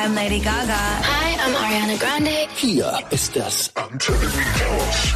I'm 0.00 0.14
Lady 0.14 0.38
Gaga. 0.38 0.78
Hi, 1.10 1.34
I'm 1.44 1.56
Ariana 1.56 1.96
Grande. 1.98 2.30
Hier 2.54 3.00
ist 3.10 3.34
das 3.34 3.72
Antenne 3.74 4.30
House. 4.60 5.12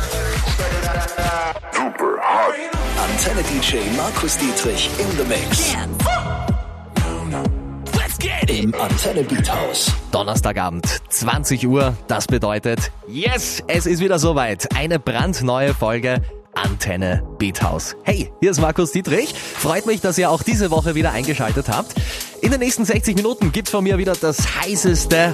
Super 1.72 2.19
hot. 2.19 2.54
Antenne 2.98 3.45
DJ 3.45 3.76
Markus 3.96 4.37
Dietrich 4.38 4.90
in 4.98 5.08
the 5.16 5.24
Mix. 5.24 5.76
Let's 7.96 8.18
get 8.18 8.50
it! 8.50 8.64
Im 8.64 8.74
Antenne 8.74 9.22
Beat 9.22 9.48
House. 9.48 9.93
Donnerstagabend, 10.11 10.85
20 11.11 11.64
Uhr. 11.69 11.96
Das 12.09 12.27
bedeutet, 12.27 12.91
yes, 13.07 13.62
es 13.69 13.87
ist 13.87 14.01
wieder 14.01 14.19
soweit. 14.19 14.67
Eine 14.75 14.99
brandneue 14.99 15.75
Folge 15.75 16.23
Antenne 16.55 17.23
Beat 17.39 17.62
House. 17.62 17.96
Hey, 18.05 18.32
hier 18.41 18.50
ist 18.50 18.61
Markus 18.61 18.93
Dietrich. 18.93 19.35
Freut 19.35 19.87
mich, 19.87 20.00
dass 20.00 20.18
ihr 20.18 20.30
auch 20.30 20.43
diese 20.43 20.71
Woche 20.71 20.95
wieder 20.95 21.12
eingeschaltet 21.12 21.68
habt. 21.68 21.95
In 22.41 22.50
den 22.50 22.61
nächsten 22.61 22.85
60 22.85 23.17
Minuten 23.17 23.53
gibt's 23.53 23.71
von 23.71 23.85
mir 23.85 23.98
wieder 23.98 24.14
das 24.14 24.61
heißeste, 24.61 25.32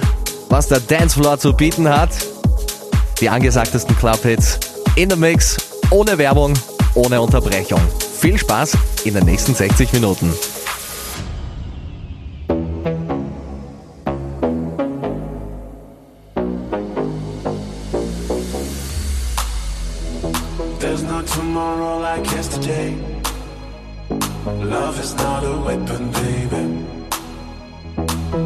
was 0.49 0.67
der 0.67 0.79
Dancefloor 0.79 1.39
zu 1.39 1.53
bieten 1.53 1.89
hat. 1.89 2.11
Die 3.19 3.29
angesagtesten 3.29 3.97
Clubhits 3.97 4.59
in 4.95 5.09
the 5.09 5.15
Mix, 5.15 5.57
ohne 5.91 6.17
Werbung, 6.17 6.53
ohne 6.95 7.21
Unterbrechung. 7.21 7.81
Viel 8.19 8.37
Spaß 8.37 8.77
in 9.05 9.13
den 9.13 9.25
nächsten 9.25 9.55
60 9.55 9.93
Minuten. 9.93 10.33
Yesterday. 22.49 22.95
Love 24.45 24.99
is 24.99 25.13
not 25.15 25.43
a 25.43 25.55
weapon, 25.65 26.11
baby. 26.11 26.85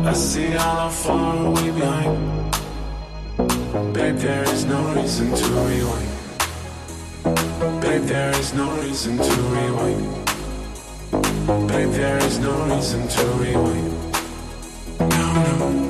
I 0.10 0.14
see 0.14 0.48
how 0.48 0.90
far 0.90 1.46
away 1.46 1.72
behind. 1.72 2.54
Babe, 3.94 4.16
there 4.16 4.44
is 4.44 4.66
no 4.66 4.82
reason 4.94 5.34
to 5.34 5.46
rewind. 5.70 6.12
Babe, 7.82 8.04
there 8.04 8.32
is 8.40 8.54
no 8.54 8.68
reason 8.82 9.18
to 9.18 9.36
rewind. 9.56 10.26
Babe, 11.70 11.92
there 11.92 12.18
is 12.18 12.40
no 12.40 12.54
reason 12.74 13.08
to 13.08 13.24
rewind. 13.44 13.92
No, 15.00 15.34
no, 15.60 15.83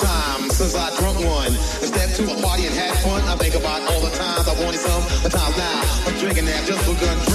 time 0.00 0.50
since 0.50 0.74
I 0.74 0.94
drunk 0.98 1.18
one. 1.20 1.52
I 1.52 1.86
stepped 1.86 2.16
to 2.16 2.24
a 2.24 2.36
party 2.42 2.66
and 2.66 2.74
had 2.74 2.96
fun. 2.98 3.22
I 3.24 3.36
think 3.36 3.54
about 3.54 3.80
all 3.90 4.00
the 4.00 4.10
times 4.10 4.48
I 4.48 4.54
wanted 4.62 4.80
some, 4.80 5.02
the 5.22 5.30
times 5.30 5.56
now 5.56 5.82
I'm 6.06 6.18
drinking 6.18 6.46
that 6.46 6.66
just 6.66 6.84
begun. 6.86 7.25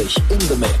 In 0.00 0.06
the 0.48 0.56
mix. 0.56 0.79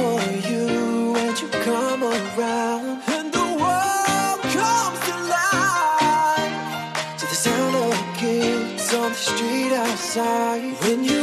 for 0.00 0.20
you 0.48 0.66
when 1.14 1.32
you 1.40 1.48
come 1.68 2.02
around. 2.02 3.02
And 3.16 3.26
the 3.38 3.48
world 3.62 4.40
comes 4.56 4.98
to 5.08 5.14
life 5.36 6.56
to 7.20 7.24
the 7.32 7.38
sound 7.46 7.74
of 7.86 7.98
kids 8.22 8.86
on 9.00 9.10
the 9.16 9.22
street 9.30 9.72
outside. 9.84 10.62
When 10.84 10.98
you 11.10 11.19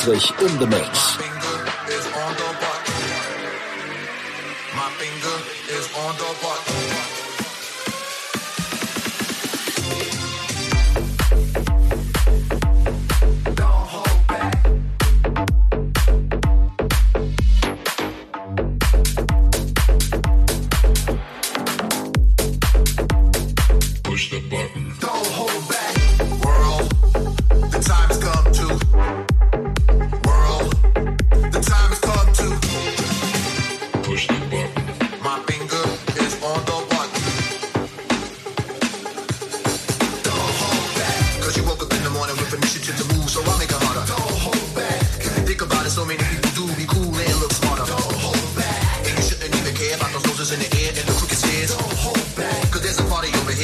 Dietrich 0.00 0.40
in 0.40 0.58
the 0.58 0.66
mix. 0.66 1.19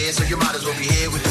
here, 0.07 0.12
so 0.12 0.25
you 0.25 0.37
might 0.37 0.55
as 0.55 0.64
well 0.64 0.79
be 0.79 0.87
here 0.87 1.11
with 1.11 1.26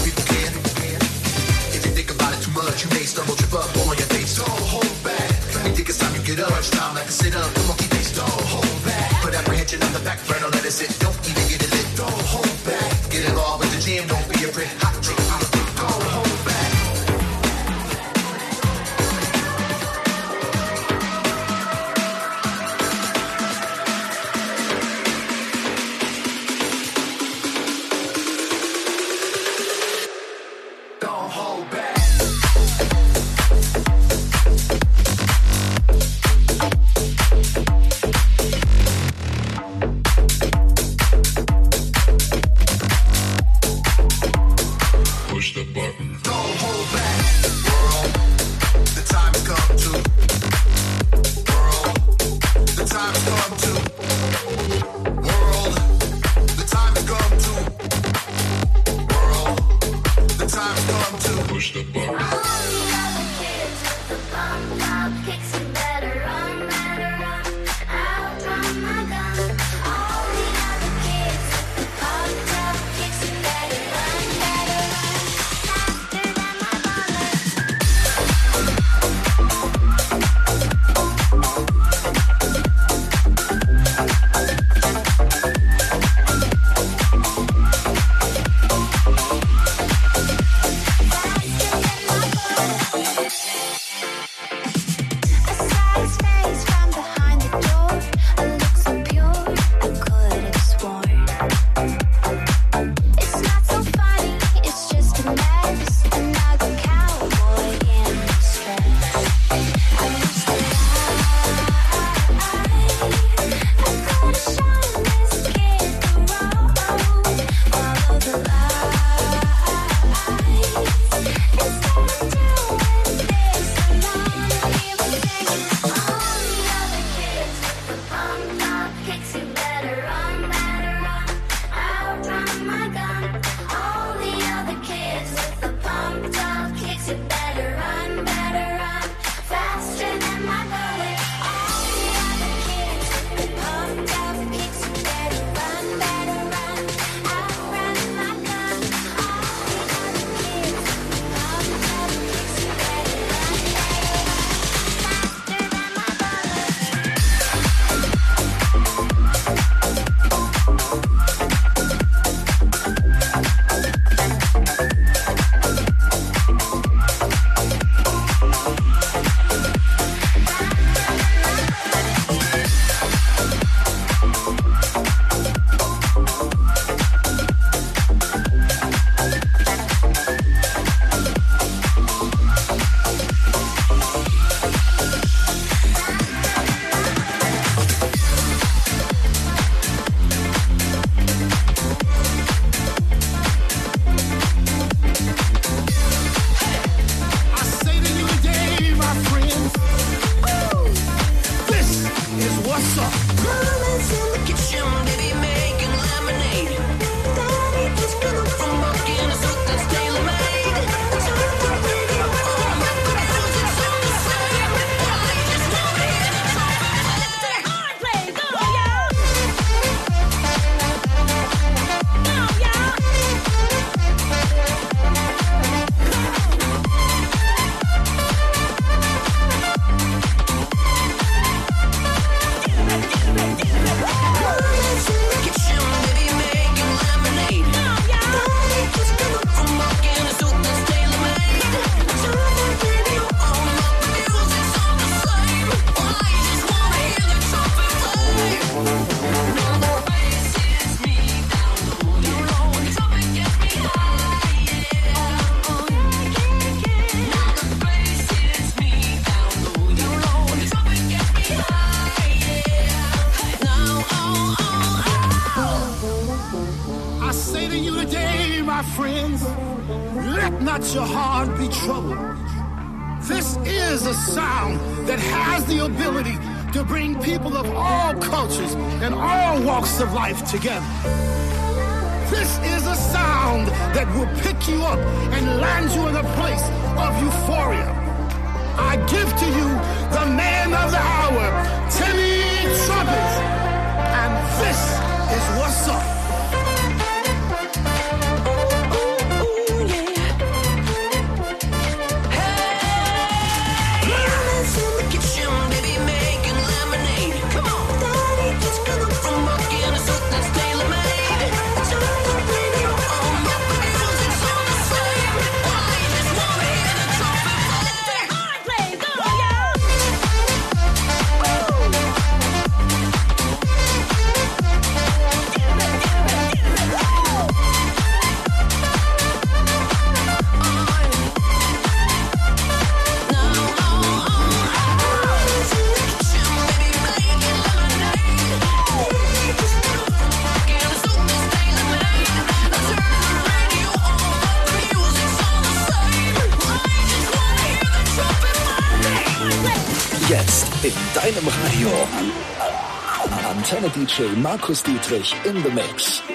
Antenne 353.65 353.89
DJ 353.89 354.37
Markus 354.43 354.83
Dietrich 354.83 355.33
in 355.43 355.63
the 355.63 355.71
Mix. 355.71 356.34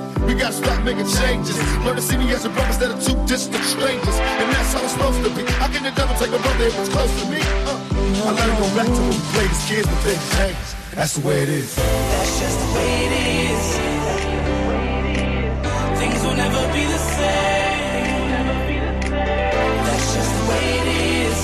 We 0.25 0.33
gotta 0.35 0.53
stop 0.53 0.83
making 0.83 1.07
changes. 1.07 1.57
Learn 1.83 1.95
to 1.95 2.01
see 2.01 2.17
me 2.17 2.31
as 2.31 2.45
a 2.45 2.49
brother 2.49 2.67
instead 2.67 2.91
of 2.91 3.03
two 3.03 3.15
distant 3.25 3.63
strangers. 3.63 4.17
And 4.41 4.51
that's 4.53 4.73
how 4.73 4.83
it's 4.83 4.93
supposed 4.93 5.23
to 5.23 5.29
be. 5.35 5.43
How 5.53 5.67
can 5.67 5.83
the 5.83 5.91
devil 5.91 6.15
take 6.15 6.31
a 6.31 6.39
brother 6.39 6.65
if 6.65 6.79
it's 6.79 6.89
close 6.89 7.11
to 7.21 7.29
me? 7.29 7.39
Uh, 7.41 8.27
I 8.27 8.31
let 8.31 8.49
it 8.49 8.57
go 8.61 8.67
back 8.75 8.85
to 8.85 9.01
when 9.01 9.09
we 9.09 9.17
played 9.33 9.49
as 9.49 9.65
kids, 9.67 9.87
but 9.87 9.97
things 10.05 10.25
changed. 10.37 10.75
That's 10.95 11.13
the 11.17 11.27
way 11.27 11.41
it 11.41 11.49
is. 11.49 11.75
That's 11.75 12.39
just 12.39 12.57
the 12.59 12.69
way 12.75 12.91
it 13.05 13.13
is. 13.51 13.63
Things 15.99 16.19
will 16.23 16.35
never 16.35 16.61
be 16.73 16.83
the 16.85 17.01
same. 17.17 18.29
That's 19.87 20.07
just 20.15 20.31
the 20.37 20.43
way 20.51 20.65
it 20.79 20.87
is. 21.25 21.39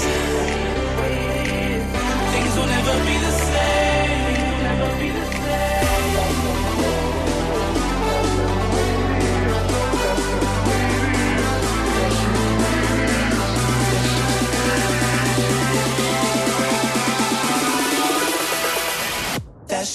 Things 2.33 2.53
will 2.57 2.69
never 2.77 2.93
be 3.05 3.17
the 3.25 3.31
same. 3.31 3.46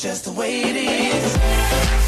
Just 0.03 0.25
the 0.25 0.33
way 0.33 0.63
it 0.63 0.75
is. 0.75 2.02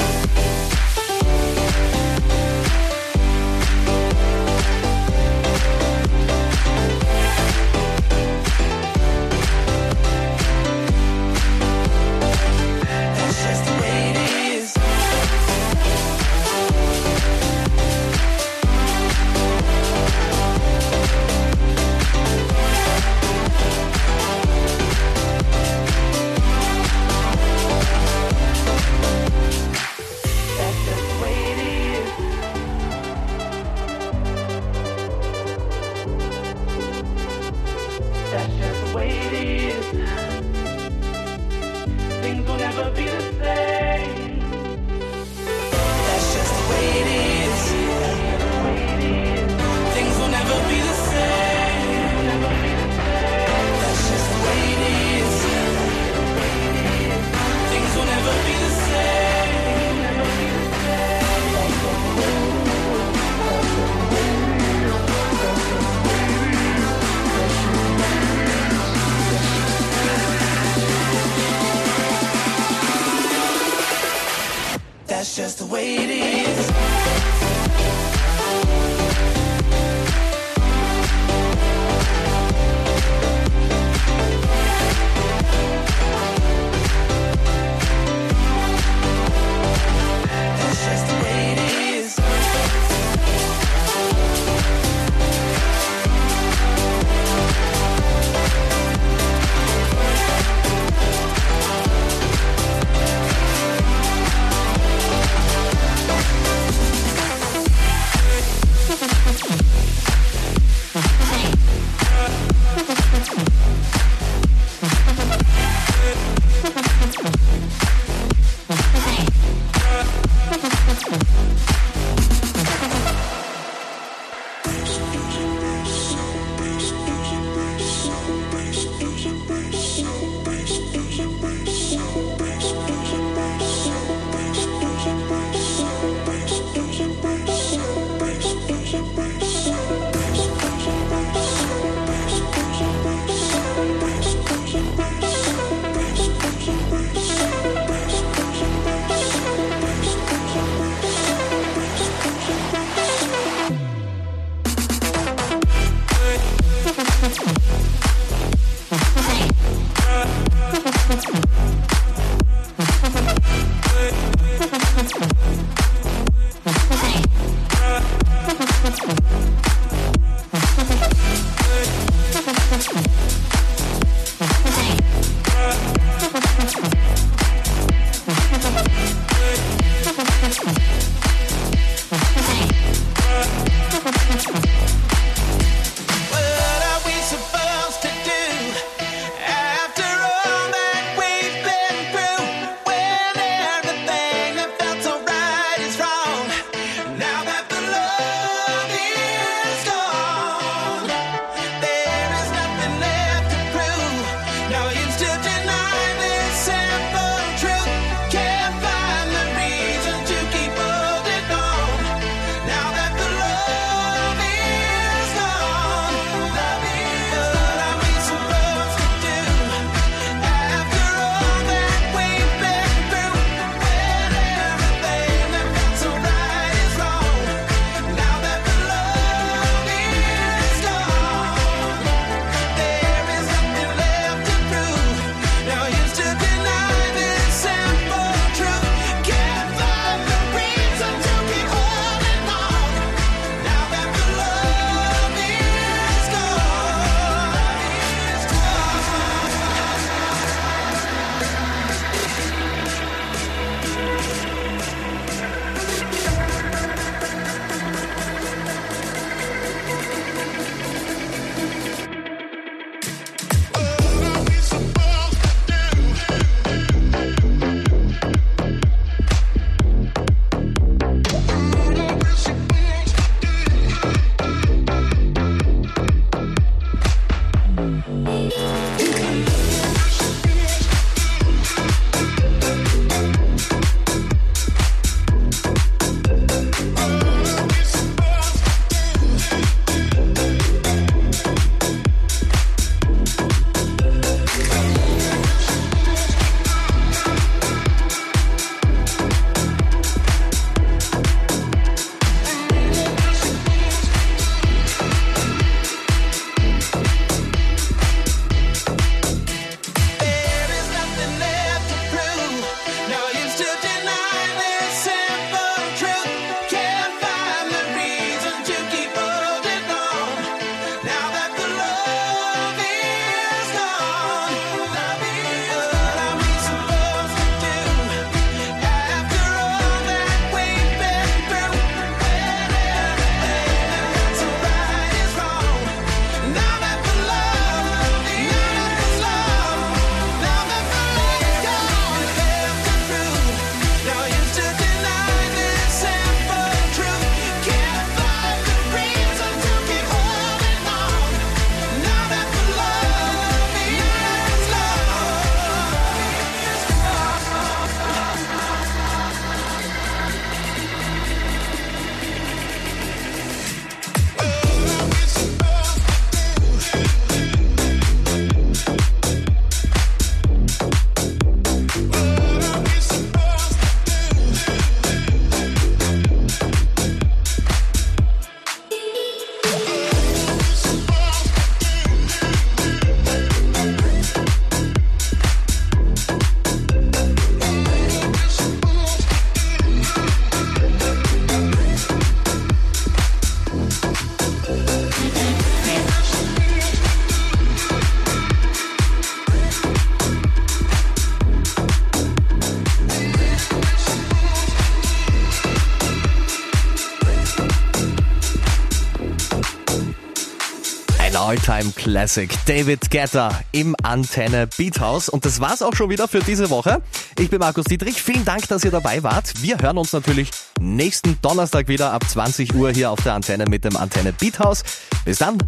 Alltime 411.55 411.93
Classic. 411.93 412.51
David 412.67 413.13
Guetta 413.13 413.61
im 413.71 413.95
Antenne 414.03 414.67
Beat 414.77 414.99
House. 414.99 415.29
Und 415.29 415.45
das 415.45 415.61
war's 415.61 415.83
auch 415.83 415.95
schon 415.95 416.11
wieder 416.11 416.27
für 416.27 416.41
diese 416.41 416.69
Woche. 416.69 417.01
Ich 417.39 417.49
bin 417.49 417.61
Markus 417.61 417.85
Dietrich. 417.85 418.21
Vielen 418.21 418.45
Dank, 418.45 418.67
dass 418.67 418.85
ihr 418.85 418.91
dabei 418.91 419.23
wart. 419.23 419.63
Wir 419.63 419.79
hören 419.79 419.99
uns 419.99 420.13
natürlich 420.13 420.51
nächsten 420.81 421.41
Donnerstag 421.43 421.87
wieder 421.87 422.13
ab 422.13 422.29
20 422.29 422.75
Uhr 422.75 422.91
hier 422.91 423.13
auf 423.13 423.23
der 423.23 423.35
Antenne 423.35 423.67
mit 423.67 423.85
dem 423.85 423.97
Antenne 423.97 424.33
Beat 424.33 424.59
House. 424.59 424.83
Bis 425.25 425.39
dann. 425.39 425.59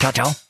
Ciao, 0.00 0.10
ciao. 0.10 0.45